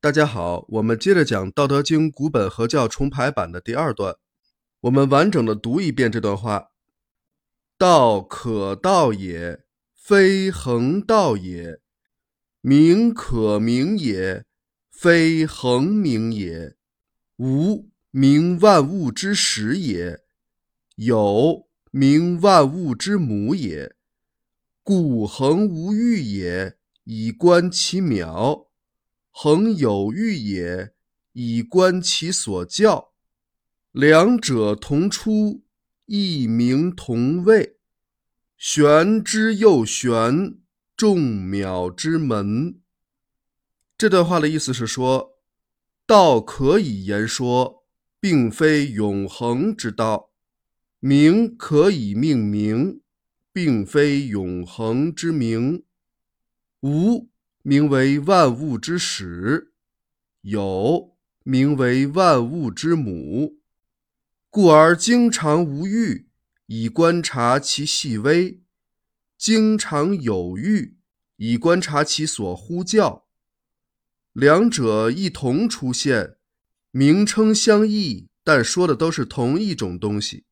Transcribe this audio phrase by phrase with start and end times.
[0.00, 4.14] 大家好，我们接着讲《道德经》古本合教重排版的第二段。
[4.82, 6.68] 我们完整的读一遍这段话：
[7.76, 9.64] 道可道也，
[9.96, 11.80] 非恒道也；
[12.60, 14.44] 名可名也，
[14.88, 16.76] 非恒名也。
[17.38, 20.18] 无名，万物之始也；
[20.94, 23.96] 有名，万物之母也。
[24.84, 28.67] 故恒无欲也，以观其渺。
[29.40, 30.90] 恒有欲也，
[31.32, 33.12] 以观其所教。
[33.92, 35.62] 两者同出，
[36.06, 37.76] 异名同谓。
[38.56, 40.58] 玄之又玄，
[40.96, 42.80] 众渺之门。
[43.96, 45.38] 这段话的意思是说，
[46.04, 47.84] 道可以言说，
[48.18, 50.30] 并非永恒之道；
[50.98, 53.02] 名可以命名，
[53.52, 55.84] 并非永恒之名。
[56.80, 57.28] 无。
[57.62, 59.72] 名为万物之始，
[60.42, 63.58] 有名为万物之母，
[64.48, 66.28] 故而经常无欲，
[66.66, 68.60] 以观察其细微；
[69.36, 70.96] 经常有欲，
[71.36, 73.26] 以观察其所呼叫。
[74.32, 76.36] 两者一同出现，
[76.90, 80.44] 名称相异，但说的都是同一种东西，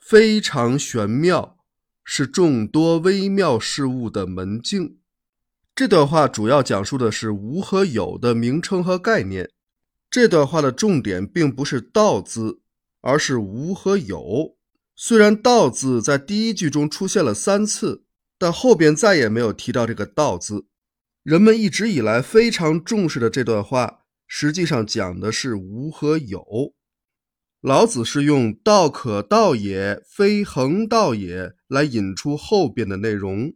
[0.00, 1.58] 非常玄妙，
[2.02, 4.98] 是众多微妙事物的门径。
[5.76, 9.50] 这段话主要讲述的是无和有的名称和概念。
[10.10, 12.60] 这段话的重点并不是“道”字，
[13.02, 14.56] 而是无和有。
[14.94, 18.04] 虽然“道”字在第一句中出现了三次，
[18.38, 20.64] 但后边再也没有提到这个“道”字。
[21.22, 26.72] 人们一直以来非常重视的这段话，实际上讲的是无和有。
[27.60, 33.52] 老子是用“道可道也，非恒道也”来引出后边的内容。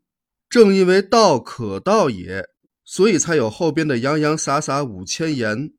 [0.51, 2.45] 正因为道可道也，
[2.85, 5.71] 所以才有后边的洋洋洒洒五千言；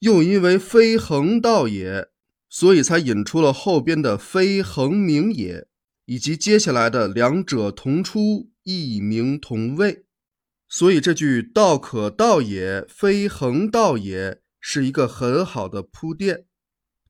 [0.00, 2.08] 又因为非恒道也，
[2.50, 5.66] 所以才引出了后边的非恒名也，
[6.04, 10.04] 以及接下来的两者同出，异名同谓。
[10.68, 16.44] 所以这句“道可道也，非恒道也”是一个很好的铺垫。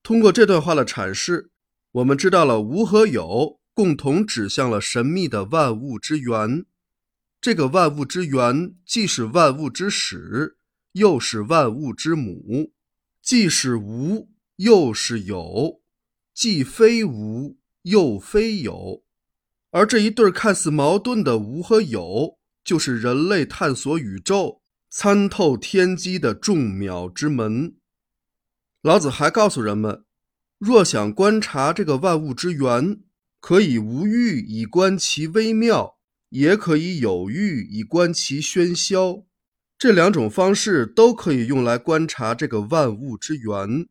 [0.05, 1.51] 通过这段话的阐释，
[1.91, 6.65] 我们知道了无和有共同指向了神秘的万物之源。
[7.41, 10.59] 这个万物之源，既是万物之始，
[10.93, 12.73] 又是万物之母；
[13.23, 15.81] 既是无，又是有；
[16.35, 19.05] 既非无，又非有。
[19.71, 27.77] 而这一对看似矛盾的无和有，就是人类探索宇宙、参透天机的众妙之门。
[28.83, 30.05] 老子还告诉人们，
[30.59, 33.01] 若想观察这个万物之源，
[33.39, 35.98] 可以无欲以观其微妙。
[36.31, 39.25] 也可以有欲以观其喧嚣，
[39.79, 43.87] 这两种方式都可以用来观察这个万物之源。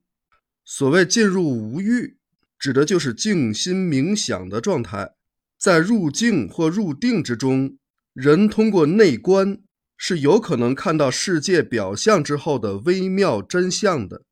[0.63, 2.17] 所谓进入无欲，
[2.59, 5.11] 指的就是静心冥想的状态。
[5.57, 7.77] 在入静或入定之中，
[8.13, 9.59] 人通过内观
[9.97, 14.23] 是有可能看到世界表象之后的微妙真相的。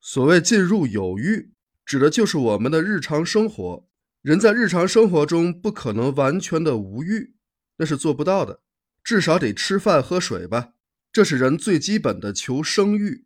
[0.00, 1.50] 所谓进入有欲，
[1.84, 3.86] 指的就是我们的日常生活。
[4.22, 7.34] 人在日常生活中不可能完全的无欲。
[7.80, 8.60] 那是做不到的，
[9.02, 10.74] 至少得吃饭喝水吧，
[11.10, 13.24] 这是人最基本的求生欲。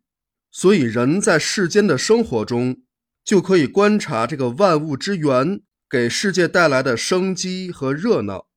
[0.49, 2.83] 所以人在世间的生活中，
[3.25, 8.47] 就可以观察这个万物之源给世界带来的生机和热闹。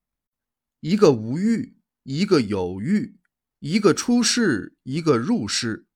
[0.78, 3.19] 一个无欲，一个有欲，
[3.58, 5.88] 一个出世，一个入世。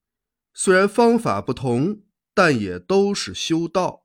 [0.52, 2.02] 虽然方法不同，
[2.34, 4.04] 但也都是修道。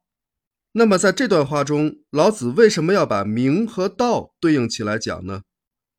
[0.73, 5.41] 那么在这段话中，老子为什么要把名和道对应起来讲呢？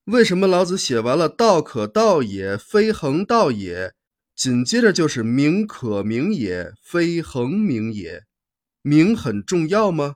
[0.08, 3.92] 为什么老子写完了“道可道也，非恒道也”，
[4.34, 8.24] 紧接着就是“名可名也，非恒名也”？
[8.80, 10.14] 名很重要吗？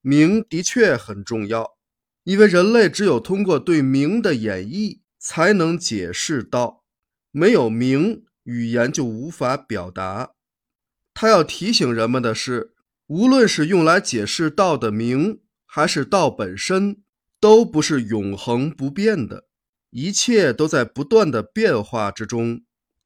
[0.00, 1.76] 名的确很重要，
[2.24, 6.82] 因为人类只有通过对名的演绎，才能解释道。
[7.30, 10.32] 没有名，语言就无法表达。
[11.14, 12.72] 他要提醒人们的是，
[13.06, 17.04] 无论是用来解释道的名，还是道本身。
[17.40, 19.46] 都不是永恒不变的，
[19.90, 22.62] 一切都在不断的变化之中，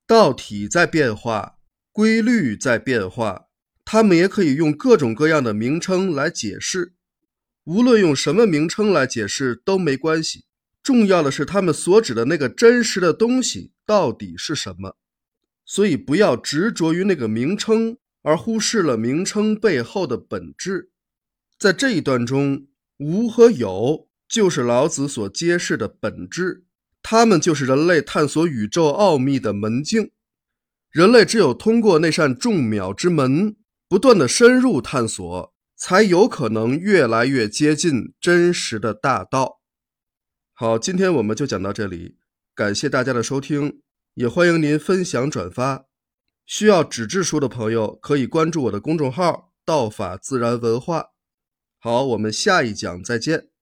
[0.07, 1.59] 道体在变化，
[1.93, 3.47] 规律在变化，
[3.85, 6.95] 他们也可以用各种各样的名称来解释。
[7.63, 10.45] 无论用什么名称来解释都没关系，
[10.83, 14.97] 重要的是他们所指的那个真实的东西到底是什么。
[15.65, 20.91] 所以不要执着于那个名称，而忽视了名称背后的本质。
[21.57, 22.67] 在这一段中，
[22.99, 24.09] 无和有。
[24.29, 26.65] 就是老子所揭示的本质，
[27.03, 30.11] 他们就是人类探索宇宙奥秘的门径。
[30.91, 33.56] 人类只有通过那扇众秒之门，
[33.88, 39.61] 不断的深入探索，才有可能越来越接近真实的大道。
[40.53, 42.17] 好，今天我们就讲到这里，
[42.55, 43.81] 感谢大家的收听，
[44.15, 45.87] 也欢迎您分享转发。
[46.47, 51.06] 需要纸质书的朋友可以关注我的公众号“道法自然文化”。
[51.81, 53.54] 好，我们下一讲再见。